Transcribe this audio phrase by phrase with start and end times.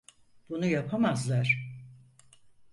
[0.49, 1.67] Bunu yapamazlar.